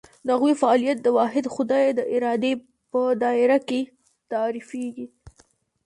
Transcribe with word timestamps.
د 0.25 0.27
هغوی 0.35 0.53
فعالیت 0.61 0.97
د 1.01 1.07
واحد 1.17 1.45
خدای 1.55 1.85
د 1.93 1.99
ارادې 2.15 2.53
په 2.91 3.01
دایره 3.23 3.57
کې 3.67 3.81
تعریفېږي. 4.31 5.07